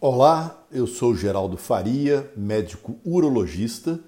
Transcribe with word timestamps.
Olá, 0.00 0.64
eu 0.70 0.86
sou 0.86 1.12
Geraldo 1.12 1.56
Faria, 1.56 2.32
médico 2.36 3.00
urologista, 3.04 3.98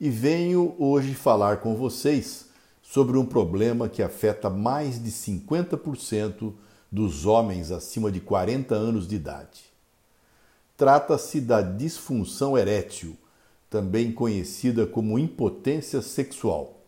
e 0.00 0.10
venho 0.10 0.74
hoje 0.80 1.14
falar 1.14 1.58
com 1.58 1.76
vocês 1.76 2.46
sobre 2.82 3.16
um 3.16 3.24
problema 3.24 3.88
que 3.88 4.02
afeta 4.02 4.50
mais 4.50 5.00
de 5.00 5.12
50% 5.12 6.52
dos 6.90 7.24
homens 7.24 7.70
acima 7.70 8.10
de 8.10 8.18
40 8.18 8.74
anos 8.74 9.06
de 9.06 9.14
idade. 9.14 9.62
Trata-se 10.76 11.40
da 11.40 11.62
disfunção 11.62 12.58
erétil, 12.58 13.16
também 13.70 14.10
conhecida 14.10 14.88
como 14.88 15.20
impotência 15.20 16.02
sexual. 16.02 16.80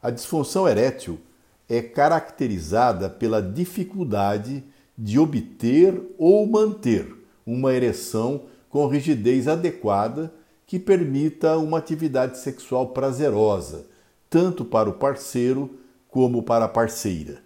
A 0.00 0.08
disfunção 0.08 0.66
erétil 0.66 1.20
é 1.68 1.82
caracterizada 1.82 3.10
pela 3.10 3.42
dificuldade 3.42 4.64
de 4.96 5.18
obter 5.18 6.02
ou 6.16 6.46
manter 6.46 7.17
uma 7.48 7.72
ereção 7.72 8.42
com 8.68 8.86
rigidez 8.86 9.48
adequada 9.48 10.30
que 10.66 10.78
permita 10.78 11.56
uma 11.56 11.78
atividade 11.78 12.38
sexual 12.38 12.88
prazerosa, 12.88 13.86
tanto 14.28 14.66
para 14.66 14.90
o 14.90 14.92
parceiro 14.92 15.78
como 16.08 16.42
para 16.42 16.66
a 16.66 16.68
parceira. 16.68 17.42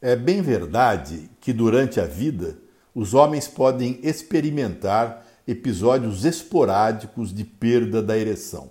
É 0.00 0.16
bem 0.16 0.40
verdade 0.40 1.28
que 1.38 1.52
durante 1.52 2.00
a 2.00 2.06
vida 2.06 2.56
os 2.94 3.12
homens 3.12 3.46
podem 3.46 4.00
experimentar 4.02 5.26
episódios 5.46 6.24
esporádicos 6.24 7.34
de 7.34 7.44
perda 7.44 8.02
da 8.02 8.16
ereção. 8.16 8.70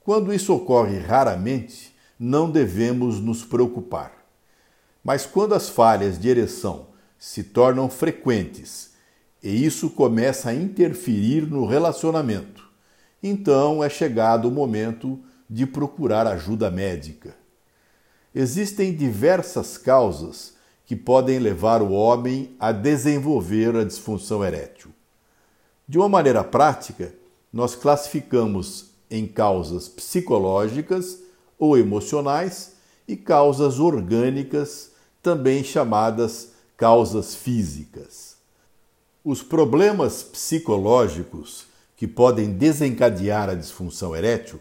Quando 0.00 0.32
isso 0.32 0.54
ocorre 0.54 0.98
raramente, 0.98 1.94
não 2.18 2.50
devemos 2.50 3.20
nos 3.20 3.44
preocupar. 3.44 4.12
Mas 5.04 5.26
quando 5.26 5.54
as 5.54 5.68
falhas 5.68 6.18
de 6.18 6.26
ereção 6.26 6.86
se 7.18 7.42
tornam 7.42 7.90
frequentes 7.90 8.95
e 9.46 9.64
isso 9.64 9.90
começa 9.90 10.50
a 10.50 10.54
interferir 10.54 11.48
no 11.48 11.66
relacionamento. 11.66 12.68
Então 13.22 13.82
é 13.82 13.88
chegado 13.88 14.48
o 14.48 14.50
momento 14.50 15.20
de 15.48 15.64
procurar 15.64 16.26
ajuda 16.26 16.68
médica. 16.68 17.32
Existem 18.34 18.92
diversas 18.92 19.78
causas 19.78 20.54
que 20.84 20.96
podem 20.96 21.38
levar 21.38 21.80
o 21.80 21.92
homem 21.92 22.56
a 22.58 22.72
desenvolver 22.72 23.76
a 23.76 23.84
disfunção 23.84 24.44
erétil. 24.44 24.90
De 25.86 25.96
uma 25.96 26.08
maneira 26.08 26.42
prática, 26.42 27.14
nós 27.52 27.76
classificamos 27.76 28.86
em 29.08 29.28
causas 29.28 29.88
psicológicas 29.88 31.20
ou 31.56 31.78
emocionais 31.78 32.72
e 33.06 33.16
causas 33.16 33.78
orgânicas, 33.78 34.90
também 35.22 35.62
chamadas 35.62 36.50
causas 36.76 37.36
físicas. 37.36 38.35
Os 39.28 39.42
problemas 39.42 40.22
psicológicos 40.22 41.66
que 41.96 42.06
podem 42.06 42.52
desencadear 42.52 43.50
a 43.50 43.54
disfunção 43.54 44.14
erétil 44.14 44.60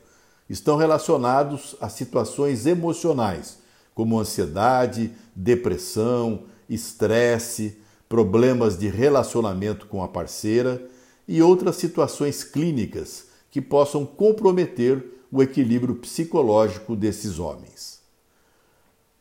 estão 0.50 0.76
relacionados 0.76 1.76
a 1.80 1.88
situações 1.88 2.66
emocionais, 2.66 3.60
como 3.94 4.20
ansiedade, 4.20 5.12
depressão, 5.36 6.46
estresse, 6.68 7.78
problemas 8.10 8.76
de 8.76 8.88
relacionamento 8.88 9.86
com 9.86 10.02
a 10.02 10.08
parceira 10.08 10.84
e 11.28 11.44
outras 11.44 11.76
situações 11.76 12.44
clínicas 12.44 13.28
que 13.52 13.62
possam 13.62 14.04
comprometer 14.04 15.28
o 15.32 15.44
equilíbrio 15.44 15.94
psicológico 15.94 16.96
desses 16.96 17.38
homens. 17.38 18.00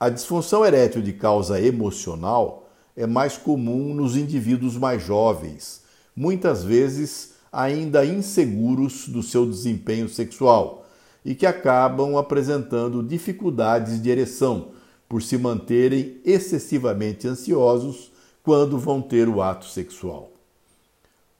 A 0.00 0.08
disfunção 0.08 0.64
erétil 0.64 1.02
de 1.02 1.12
causa 1.12 1.60
emocional 1.60 2.63
é 2.96 3.06
mais 3.06 3.36
comum 3.36 3.92
nos 3.92 4.16
indivíduos 4.16 4.76
mais 4.76 5.02
jovens, 5.02 5.82
muitas 6.14 6.62
vezes 6.62 7.34
ainda 7.52 8.04
inseguros 8.04 9.08
do 9.08 9.22
seu 9.22 9.46
desempenho 9.46 10.08
sexual 10.08 10.86
e 11.24 11.34
que 11.34 11.46
acabam 11.46 12.16
apresentando 12.16 13.02
dificuldades 13.02 14.00
de 14.00 14.10
ereção 14.10 14.68
por 15.08 15.22
se 15.22 15.38
manterem 15.38 16.20
excessivamente 16.24 17.26
ansiosos 17.26 18.12
quando 18.42 18.78
vão 18.78 19.00
ter 19.00 19.28
o 19.28 19.40
ato 19.40 19.66
sexual. 19.66 20.32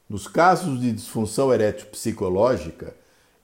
Nos 0.09 0.26
casos 0.26 0.81
de 0.81 0.93
disfunção 0.93 1.53
erétil 1.53 1.87
psicológica, 1.87 2.94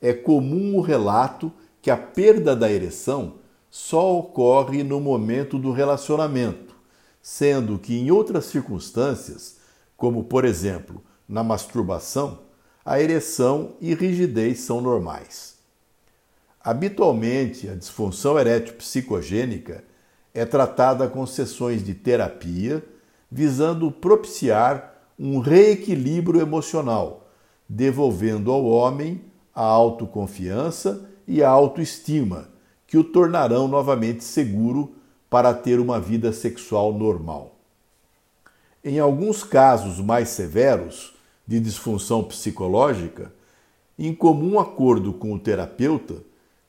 é 0.00 0.12
comum 0.12 0.76
o 0.76 0.80
relato 0.80 1.52
que 1.82 1.90
a 1.90 1.96
perda 1.96 2.54
da 2.56 2.70
ereção 2.70 3.34
só 3.70 4.18
ocorre 4.18 4.82
no 4.82 5.00
momento 5.00 5.58
do 5.58 5.72
relacionamento 5.72 6.74
sendo 7.22 7.78
que 7.78 7.96
em 7.96 8.10
outras 8.10 8.46
circunstâncias, 8.46 9.56
como 9.96 10.24
por 10.24 10.44
exemplo 10.44 11.02
na 11.28 11.44
masturbação, 11.44 12.40
a 12.84 13.00
ereção 13.00 13.74
e 13.80 13.94
rigidez 13.94 14.60
são 14.60 14.80
normais. 14.80 15.56
Habitualmente, 16.62 17.68
a 17.68 17.74
disfunção 17.74 18.38
erétil 18.38 18.74
psicogênica 18.74 19.84
é 20.34 20.44
tratada 20.44 21.08
com 21.08 21.26
sessões 21.26 21.84
de 21.84 21.94
terapia 21.94 22.84
visando 23.30 23.90
propiciar 23.90 24.94
um 25.18 25.38
reequilíbrio 25.38 26.40
emocional, 26.40 27.30
devolvendo 27.68 28.50
ao 28.50 28.64
homem 28.64 29.22
a 29.54 29.62
autoconfiança 29.62 31.08
e 31.26 31.42
a 31.42 31.48
autoestima, 31.48 32.48
que 32.86 32.98
o 32.98 33.04
tornarão 33.04 33.68
novamente 33.68 34.24
seguro 34.24 34.94
para 35.30 35.54
ter 35.54 35.78
uma 35.78 36.00
vida 36.00 36.32
sexual 36.32 36.92
normal. 36.92 37.54
Em 38.84 38.98
alguns 38.98 39.44
casos 39.44 40.00
mais 40.00 40.30
severos 40.30 41.14
de 41.46 41.60
disfunção 41.60 42.24
psicológica, 42.24 43.32
em 43.96 44.12
comum 44.12 44.58
acordo 44.58 45.12
com 45.12 45.32
o 45.32 45.38
terapeuta, 45.38 46.16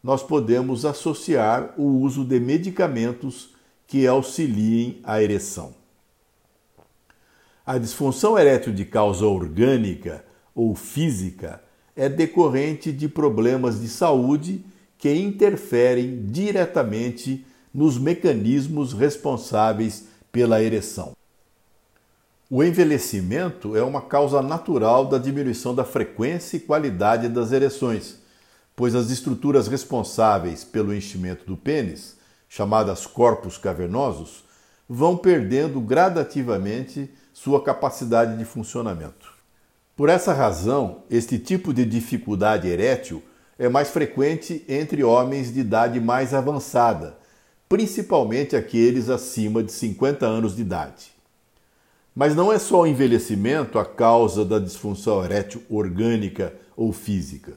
nós 0.03 0.21
podemos 0.21 0.85
associar 0.85 1.73
o 1.77 1.83
uso 1.83 2.23
de 2.23 2.39
medicamentos 2.39 3.50
que 3.88 4.05
auxiliem 4.05 5.00
a 5.03 5.21
ereção. 5.21 5.73
A 7.66 7.77
disfunção 7.77 8.38
erétil 8.38 8.73
de 8.73 8.85
causa 8.85 9.25
orgânica 9.25 10.23
ou 10.53 10.75
física 10.75 11.63
é 11.95 12.09
decorrente 12.09 12.91
de 12.91 13.07
problemas 13.07 13.79
de 13.79 13.88
saúde 13.88 14.63
que 14.97 15.13
interferem 15.13 16.25
diretamente 16.27 17.45
nos 17.73 17.97
mecanismos 17.97 18.93
responsáveis 18.93 20.05
pela 20.31 20.61
ereção. 20.61 21.13
O 22.49 22.63
envelhecimento 22.63 23.77
é 23.77 23.83
uma 23.83 24.01
causa 24.01 24.41
natural 24.41 25.05
da 25.05 25.17
diminuição 25.17 25.73
da 25.73 25.85
frequência 25.85 26.57
e 26.57 26.59
qualidade 26.59 27.29
das 27.29 27.53
ereções, 27.53 28.17
pois 28.75 28.93
as 28.93 29.09
estruturas 29.09 29.67
responsáveis 29.67 30.63
pelo 30.63 30.93
enchimento 30.93 31.45
do 31.45 31.55
pênis, 31.55 32.17
chamadas 32.49 33.05
corpos 33.05 33.57
cavernosos, 33.57 34.43
vão 34.89 35.15
perdendo 35.15 35.79
gradativamente 35.79 37.09
sua 37.31 37.63
capacidade 37.63 38.38
de 38.38 38.43
funcionamento. 38.43 39.31
Por 39.95 40.09
essa 40.09 40.33
razão, 40.33 41.03
este 41.09 41.39
tipo 41.39 41.73
de 41.73 41.85
dificuldade 41.85 42.67
erétil 42.67 43.23
é 43.57 43.69
mais 43.69 43.89
frequente 43.89 44.65
entre 44.67 45.03
homens 45.03 45.53
de 45.53 45.61
idade 45.61 46.01
mais 46.01 46.33
avançada, 46.33 47.20
principalmente 47.71 48.53
aqueles 48.53 49.09
acima 49.09 49.63
de 49.63 49.71
50 49.71 50.25
anos 50.25 50.57
de 50.57 50.61
idade. 50.61 51.13
Mas 52.13 52.35
não 52.35 52.51
é 52.51 52.59
só 52.59 52.81
o 52.81 52.85
envelhecimento 52.85 53.79
a 53.79 53.85
causa 53.85 54.43
da 54.43 54.59
disfunção 54.59 55.23
erétil 55.23 55.63
orgânica 55.69 56.53
ou 56.75 56.91
física. 56.91 57.53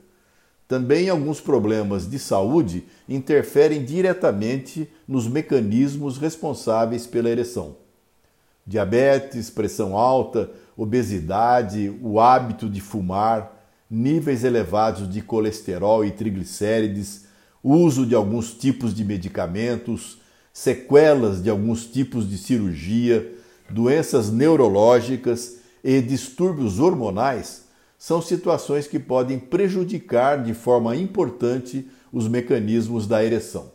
Também 0.69 1.08
alguns 1.08 1.41
problemas 1.41 2.08
de 2.08 2.20
saúde 2.20 2.84
interferem 3.08 3.84
diretamente 3.84 4.88
nos 5.08 5.26
mecanismos 5.26 6.16
responsáveis 6.16 7.08
pela 7.08 7.28
ereção. 7.28 7.75
Diabetes, 8.64 9.50
pressão 9.50 9.98
alta, 9.98 10.48
obesidade, 10.76 11.93
o 12.00 12.20
hábito 12.20 12.70
de 12.70 12.81
fumar, 12.81 13.52
níveis 13.90 14.44
elevados 14.44 15.10
de 15.10 15.20
colesterol 15.20 16.05
e 16.05 16.12
triglicérides, 16.12 17.24
uso 17.64 18.05
de 18.05 18.14
alguns 18.14 18.52
tipos 18.52 18.94
de 18.94 19.02
medicamentos, 19.02 20.19
sequelas 20.52 21.43
de 21.43 21.49
alguns 21.49 21.87
tipos 21.87 22.28
de 22.28 22.37
cirurgia, 22.37 23.32
doenças 23.70 24.31
neurológicas 24.31 25.56
e 25.82 26.02
distúrbios 26.02 26.78
hormonais 26.78 27.64
são 27.99 28.20
situações 28.20 28.87
que 28.87 28.99
podem 28.99 29.38
prejudicar 29.38 30.43
de 30.43 30.52
forma 30.52 30.94
importante 30.94 31.88
os 32.12 32.28
mecanismos 32.28 33.06
da 33.06 33.25
ereção. 33.25 33.72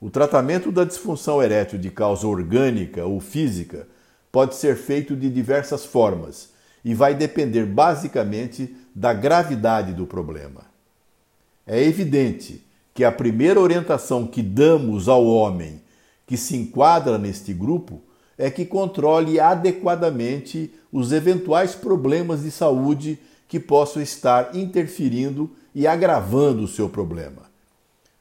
O 0.00 0.08
tratamento 0.08 0.70
da 0.70 0.84
disfunção 0.84 1.42
erétil 1.42 1.78
de 1.78 1.90
causa 1.90 2.26
orgânica 2.26 3.04
ou 3.04 3.18
física 3.18 3.88
pode 4.30 4.54
ser 4.54 4.76
feito 4.76 5.16
de 5.16 5.28
diversas 5.28 5.84
formas 5.84 6.50
e 6.84 6.94
vai 6.94 7.14
depender 7.14 7.66
basicamente 7.66 8.74
da 8.94 9.12
gravidade 9.12 9.92
do 9.92 10.06
problema. 10.06 10.62
É 11.66 11.82
evidente 11.82 12.64
que 12.94 13.04
a 13.04 13.12
primeira 13.12 13.60
orientação 13.60 14.26
que 14.26 14.42
damos 14.42 15.08
ao 15.08 15.24
homem 15.24 15.80
que 16.26 16.36
se 16.36 16.56
enquadra 16.56 17.18
neste 17.18 17.52
grupo 17.52 18.00
é 18.38 18.50
que 18.50 18.64
controle 18.64 19.38
adequadamente 19.38 20.72
os 20.90 21.12
eventuais 21.12 21.74
problemas 21.74 22.42
de 22.42 22.50
saúde 22.50 23.18
que 23.48 23.60
possam 23.60 24.02
estar 24.02 24.56
interferindo 24.56 25.50
e 25.74 25.86
agravando 25.86 26.62
o 26.62 26.68
seu 26.68 26.88
problema. 26.88 27.42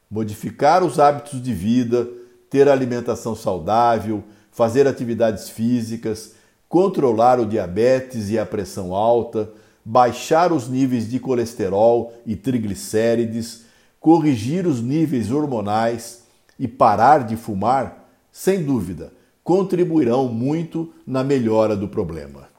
Modificar 0.10 0.84
os 0.84 1.00
hábitos 1.00 1.42
de 1.42 1.54
vida, 1.54 2.08
ter 2.50 2.68
alimentação 2.68 3.36
saudável, 3.36 4.24
fazer 4.52 4.88
atividades 4.88 5.50
físicas, 5.50 6.34
controlar 6.68 7.40
o 7.40 7.46
diabetes 7.46 8.30
e 8.30 8.38
a 8.38 8.46
pressão 8.46 8.94
alta, 8.94 9.50
baixar 9.84 10.52
os 10.52 10.68
níveis 10.68 11.10
de 11.10 11.20
colesterol 11.20 12.14
e 12.26 12.36
triglicérides, 12.36 13.64
corrigir 14.02 14.66
os 14.66 14.82
níveis 14.82 15.32
hormonais 15.32 16.24
e 16.58 16.68
parar 16.68 17.20
de 17.20 17.38
fumar, 17.38 18.12
sem 18.32 18.64
dúvida, 18.64 19.14
contribuirão 19.44 20.28
muito 20.28 20.92
na 21.06 21.24
melhora 21.24 21.76
do 21.78 21.88
problema. 21.88 22.50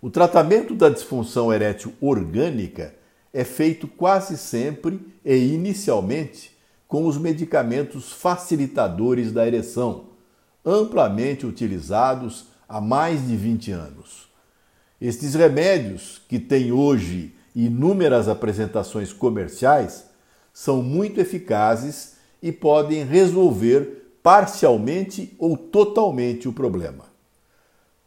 O 0.00 0.08
tratamento 0.08 0.76
da 0.76 0.88
disfunção 0.88 1.52
erétil 1.52 1.92
orgânica 2.00 2.94
é 3.34 3.42
feito 3.42 3.88
quase 3.88 4.38
sempre 4.38 5.00
e 5.24 5.34
inicialmente 5.52 6.56
com 6.86 7.04
os 7.04 7.18
medicamentos 7.18 8.12
facilitadores 8.12 9.32
da 9.32 9.44
ereção, 9.46 10.10
amplamente 10.64 11.44
utilizados 11.44 12.46
há 12.68 12.80
mais 12.80 13.26
de 13.26 13.36
20 13.36 13.72
anos. 13.72 14.28
Estes 15.00 15.34
remédios, 15.34 16.22
que 16.28 16.38
têm 16.38 16.70
hoje 16.70 17.34
inúmeras 17.54 18.28
apresentações 18.28 19.12
comerciais, 19.12 20.06
são 20.52 20.82
muito 20.82 21.20
eficazes 21.20 22.16
e 22.42 22.52
podem 22.52 23.04
resolver 23.04 24.18
parcialmente 24.22 25.34
ou 25.38 25.56
totalmente 25.56 26.48
o 26.48 26.52
problema. 26.52 27.04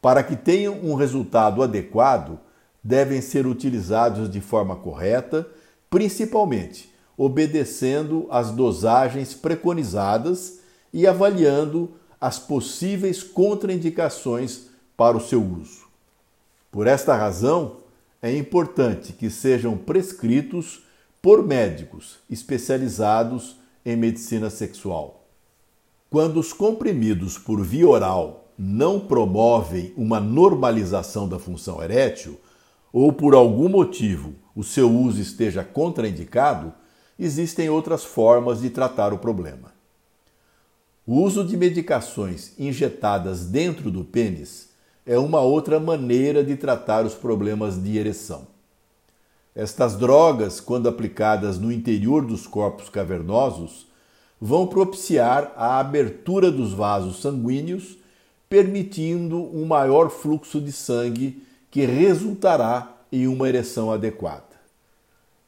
Para 0.01 0.23
que 0.23 0.35
tenham 0.35 0.75
um 0.83 0.95
resultado 0.95 1.61
adequado, 1.61 2.39
devem 2.83 3.21
ser 3.21 3.45
utilizados 3.45 4.29
de 4.29 4.41
forma 4.41 4.75
correta, 4.75 5.47
principalmente 5.89 6.91
obedecendo 7.17 8.25
às 8.31 8.51
dosagens 8.51 9.33
preconizadas 9.33 10.59
e 10.91 11.05
avaliando 11.05 11.91
as 12.19 12.39
possíveis 12.39 13.21
contraindicações 13.21 14.67
para 14.97 15.17
o 15.17 15.21
seu 15.21 15.43
uso. 15.43 15.81
Por 16.71 16.87
esta 16.87 17.15
razão, 17.15 17.77
é 18.21 18.35
importante 18.35 19.13
que 19.13 19.29
sejam 19.29 19.75
prescritos 19.75 20.83
por 21.21 21.45
médicos 21.45 22.19
especializados 22.29 23.57
em 23.85 23.95
medicina 23.95 24.49
sexual. 24.49 25.27
Quando 26.09 26.39
os 26.39 26.53
comprimidos 26.53 27.37
por 27.37 27.63
via 27.63 27.87
oral 27.87 28.53
não 28.57 28.99
promovem 28.99 29.93
uma 29.97 30.19
normalização 30.19 31.27
da 31.27 31.39
função 31.39 31.81
erétil, 31.81 32.39
ou 32.93 33.11
por 33.11 33.33
algum 33.33 33.69
motivo 33.69 34.35
o 34.55 34.63
seu 34.63 34.91
uso 34.91 35.21
esteja 35.21 35.63
contraindicado, 35.63 36.73
existem 37.17 37.69
outras 37.69 38.03
formas 38.03 38.61
de 38.61 38.69
tratar 38.69 39.13
o 39.13 39.17
problema. 39.17 39.73
O 41.07 41.21
uso 41.21 41.43
de 41.43 41.57
medicações 41.57 42.53
injetadas 42.59 43.45
dentro 43.45 43.89
do 43.89 44.03
pênis 44.03 44.70
é 45.05 45.17
uma 45.17 45.41
outra 45.41 45.79
maneira 45.79 46.43
de 46.43 46.55
tratar 46.55 47.05
os 47.05 47.13
problemas 47.13 47.81
de 47.81 47.97
ereção. 47.97 48.47
Estas 49.55 49.97
drogas, 49.97 50.61
quando 50.61 50.87
aplicadas 50.87 51.59
no 51.59 51.71
interior 51.71 52.25
dos 52.25 52.47
corpos 52.47 52.87
cavernosos, 52.87 53.87
vão 54.39 54.67
propiciar 54.67 55.51
a 55.55 55.79
abertura 55.79 56.51
dos 56.51 56.73
vasos 56.73 57.21
sanguíneos, 57.21 57.97
permitindo 58.47 59.37
um 59.55 59.65
maior 59.65 60.09
fluxo 60.09 60.61
de 60.61 60.71
sangue 60.71 61.43
que 61.69 61.85
resultará 61.85 62.97
em 63.11 63.27
uma 63.27 63.47
ereção 63.47 63.91
adequada. 63.91 64.51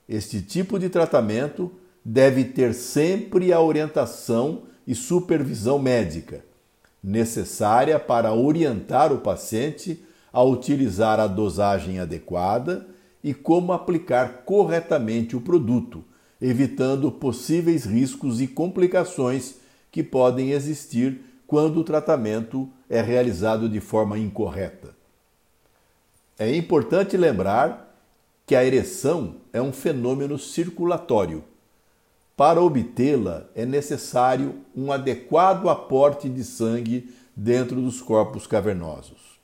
Este 0.07 0.41
tipo 0.41 0.77
de 0.77 0.89
tratamento 0.89 1.71
deve 2.03 2.43
ter 2.43 2.73
sempre 2.73 3.53
a 3.53 3.61
orientação 3.61 4.63
e 4.85 4.93
supervisão 4.93 5.79
médica 5.79 6.43
necessária 7.03 7.99
para 7.99 8.33
orientar 8.33 9.11
o 9.11 9.19
paciente 9.19 10.03
a 10.31 10.41
utilizar 10.41 11.19
a 11.19 11.27
dosagem 11.27 11.99
adequada 11.99 12.87
e 13.23 13.33
como 13.33 13.73
aplicar 13.73 14.43
corretamente 14.45 15.35
o 15.35 15.41
produto, 15.41 16.03
evitando 16.41 17.11
possíveis 17.11 17.85
riscos 17.85 18.41
e 18.41 18.47
complicações 18.47 19.55
que 19.91 20.01
podem 20.01 20.51
existir 20.51 21.21
quando 21.45 21.79
o 21.79 21.83
tratamento 21.83 22.67
é 22.89 23.01
realizado 23.01 23.69
de 23.69 23.79
forma 23.79 24.17
incorreta. 24.17 24.95
É 26.37 26.55
importante 26.55 27.15
lembrar 27.15 27.95
que 28.45 28.55
a 28.55 28.65
ereção 28.65 29.35
é 29.53 29.61
um 29.61 29.71
fenômeno 29.71 30.37
circulatório. 30.37 31.43
Para 32.35 32.61
obtê-la 32.61 33.45
é 33.53 33.65
necessário 33.65 34.55
um 34.75 34.91
adequado 34.91 35.69
aporte 35.69 36.27
de 36.27 36.43
sangue 36.43 37.13
dentro 37.35 37.79
dos 37.79 38.01
corpos 38.01 38.47
cavernosos. 38.47 39.39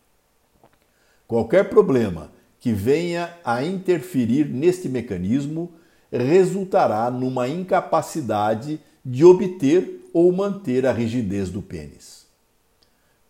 Qualquer 1.27 1.69
problema 1.69 2.31
que 2.59 2.73
venha 2.73 3.31
a 3.45 3.63
interferir 3.63 4.49
neste 4.49 4.89
mecanismo 4.89 5.71
resultará 6.11 7.11
numa 7.11 7.47
incapacidade 7.47 8.79
de 9.05 9.23
obter 9.23 10.09
ou 10.11 10.31
manter 10.31 10.87
a 10.87 10.91
rigidez 10.91 11.51
do 11.51 11.61
pênis. 11.61 12.25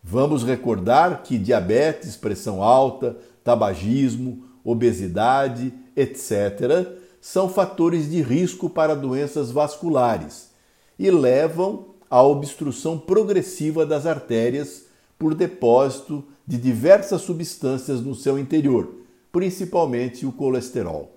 Vamos 0.02 0.42
recordar 0.42 1.22
que 1.22 1.36
diabetes, 1.36 2.16
pressão 2.16 2.62
alta, 2.62 3.18
tabagismo, 3.44 4.44
obesidade, 4.64 5.72
etc., 5.94 6.99
são 7.20 7.48
fatores 7.48 8.10
de 8.10 8.22
risco 8.22 8.70
para 8.70 8.94
doenças 8.94 9.50
vasculares 9.50 10.50
e 10.98 11.10
levam 11.10 11.86
à 12.08 12.22
obstrução 12.22 12.98
progressiva 12.98 13.84
das 13.84 14.06
artérias 14.06 14.84
por 15.18 15.34
depósito 15.34 16.24
de 16.46 16.56
diversas 16.56 17.20
substâncias 17.22 18.00
no 18.00 18.14
seu 18.14 18.38
interior, 18.38 18.94
principalmente 19.30 20.24
o 20.24 20.32
colesterol. 20.32 21.16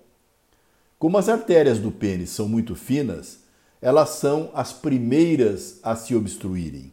Como 1.00 1.18
as 1.18 1.28
artérias 1.28 1.80
do 1.80 1.92
pênis 1.92 2.30
são 2.30 2.48
muito 2.48 2.76
finas, 2.76 3.40
elas 3.82 4.10
são 4.12 4.50
as 4.54 4.72
primeiras 4.72 5.80
a 5.84 5.96
se 5.96 6.16
obstruírem. 6.16 6.92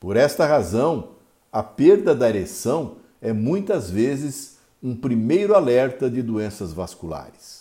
Por 0.00 0.16
esta 0.16 0.46
razão, 0.46 1.10
a 1.50 1.62
perda 1.62 2.14
da 2.14 2.28
ereção 2.28 2.96
é 3.20 3.32
muitas 3.32 3.90
vezes 3.90 4.58
um 4.82 4.94
primeiro 4.94 5.54
alerta 5.54 6.10
de 6.10 6.22
doenças 6.22 6.72
vasculares. 6.72 7.57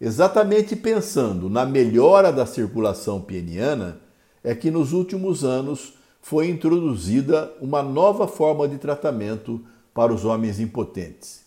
Exatamente 0.00 0.74
pensando 0.74 1.50
na 1.50 1.66
melhora 1.66 2.32
da 2.32 2.46
circulação 2.46 3.20
peniana, 3.20 4.00
é 4.42 4.54
que 4.54 4.70
nos 4.70 4.94
últimos 4.94 5.44
anos 5.44 5.92
foi 6.22 6.48
introduzida 6.48 7.52
uma 7.60 7.82
nova 7.82 8.26
forma 8.26 8.66
de 8.66 8.78
tratamento 8.78 9.60
para 9.92 10.12
os 10.12 10.24
homens 10.24 10.58
impotentes. 10.58 11.42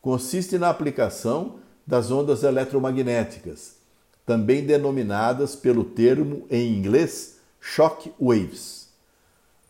Consiste 0.00 0.56
na 0.56 0.70
aplicação 0.70 1.56
das 1.86 2.10
ondas 2.10 2.42
eletromagnéticas, 2.42 3.76
também 4.24 4.64
denominadas 4.64 5.54
pelo 5.54 5.84
termo 5.84 6.46
em 6.50 6.74
inglês 6.74 7.36
shock 7.60 8.12
waves. 8.18 8.88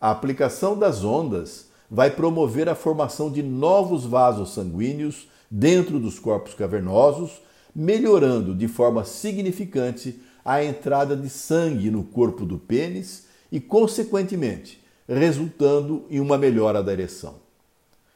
A 0.00 0.10
aplicação 0.10 0.78
das 0.78 1.02
ondas 1.02 1.66
vai 1.90 2.10
promover 2.10 2.68
a 2.68 2.75
formação 2.75 3.30
de 3.30 3.42
novos 3.42 4.04
vasos 4.04 4.54
sanguíneos 4.54 5.28
dentro 5.50 5.98
dos 5.98 6.18
corpos 6.18 6.54
cavernosos, 6.54 7.40
melhorando 7.76 8.54
de 8.54 8.66
forma 8.66 9.04
significante 9.04 10.18
a 10.42 10.64
entrada 10.64 11.14
de 11.14 11.28
sangue 11.28 11.90
no 11.90 12.02
corpo 12.02 12.47
do 12.47 12.56
pênis 12.56 13.26
e, 13.52 13.61
consequentemente, 13.61 14.83
resultando 15.06 16.06
em 16.09 16.18
uma 16.18 16.38
melhora 16.38 16.83
da 16.83 16.90
ereção. 16.90 17.35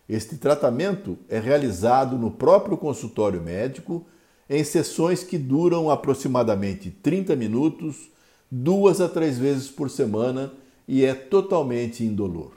Este 0.09 0.37
tratamento 0.37 1.19
é 1.29 1.39
realizado 1.39 2.17
no 2.17 2.31
próprio 2.31 2.79
consultório 2.79 3.41
médico 3.43 4.07
em 4.49 4.65
sessões 4.65 5.23
que 5.23 5.37
duram 5.37 5.91
aproximadamente 5.91 6.91
30 6.91 7.37
minutos, 7.37 8.09
duas 8.51 8.99
a 8.99 9.11
três 9.11 9.37
vezes 9.39 9.69
por 9.69 9.91
semana 9.91 10.53
e 10.89 11.05
é 11.05 11.13
totalmente 11.13 12.03
indolor. 12.03 12.53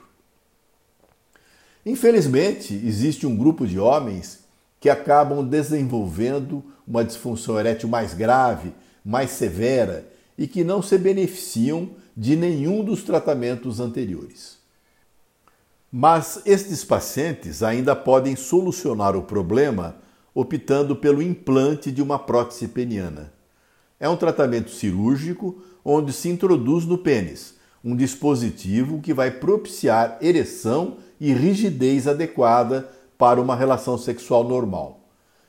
Infelizmente, 1.84 2.74
existe 2.74 3.26
um 3.26 3.36
grupo 3.36 3.66
de 3.66 3.78
homens 3.78 4.43
que 4.84 4.90
acabam 4.90 5.42
desenvolvendo 5.42 6.62
uma 6.86 7.02
disfunção 7.02 7.58
erétil 7.58 7.88
mais 7.88 8.12
grave, 8.12 8.74
mais 9.02 9.30
severa 9.30 10.06
e 10.36 10.46
que 10.46 10.62
não 10.62 10.82
se 10.82 10.98
beneficiam 10.98 11.88
de 12.14 12.36
nenhum 12.36 12.84
dos 12.84 13.02
tratamentos 13.02 13.80
anteriores. 13.80 14.58
Mas 15.90 16.42
estes 16.44 16.84
pacientes 16.84 17.62
ainda 17.62 17.96
podem 17.96 18.36
solucionar 18.36 19.16
o 19.16 19.22
problema 19.22 19.96
optando 20.34 20.94
pelo 20.94 21.22
implante 21.22 21.90
de 21.90 22.02
uma 22.02 22.18
prótese 22.18 22.68
peniana. 22.68 23.32
É 23.98 24.06
um 24.06 24.18
tratamento 24.18 24.70
cirúrgico 24.70 25.64
onde 25.82 26.12
se 26.12 26.28
introduz 26.28 26.84
no 26.84 26.98
pênis 26.98 27.54
um 27.82 27.96
dispositivo 27.96 29.00
que 29.00 29.14
vai 29.14 29.30
propiciar 29.30 30.18
ereção 30.20 30.98
e 31.18 31.32
rigidez 31.32 32.06
adequada 32.06 32.86
para 33.16 33.40
uma 33.40 33.56
relação 33.56 33.96
sexual 33.96 34.44
normal. 34.44 35.00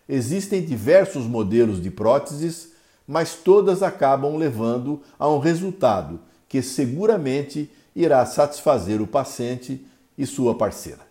Existem 0.07 0.63
diversos 0.63 1.25
modelos 1.25 1.81
de 1.81 1.89
próteses, 1.89 2.71
mas 3.07 3.33
todas 3.35 3.81
acabam 3.81 4.35
levando 4.37 5.01
a 5.17 5.27
um 5.27 5.39
resultado 5.39 6.19
que 6.47 6.61
seguramente 6.61 7.69
irá 7.95 8.25
satisfazer 8.25 9.01
o 9.01 9.07
paciente 9.07 9.85
e 10.17 10.25
sua 10.25 10.55
parceira. 10.55 11.05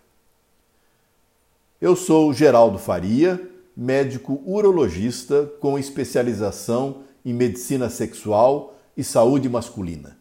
Eu 1.81 1.97
sou 1.97 2.33
Geraldo 2.33 2.79
Faria, 2.79 3.51
médico 3.77 4.41
urologista 4.47 5.51
com 5.61 5.79
especialização 5.79 7.03
em 7.25 7.33
medicina 7.33 7.91
sexual 7.91 8.77
e 8.97 9.03
saúde 9.03 9.49
masculina. 9.49 10.17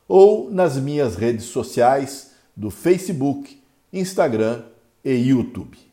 ou 0.10 0.52
nas 0.52 0.78
minhas 0.78 1.16
redes 1.16 1.46
sociais 1.46 2.34
do 2.56 2.70
Facebook, 2.70 3.58
Instagram 3.94 4.64
e 5.06 5.14
YouTube. 5.14 5.91